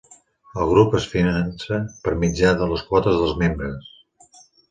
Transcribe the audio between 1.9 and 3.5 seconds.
per mitjà de les quotes dels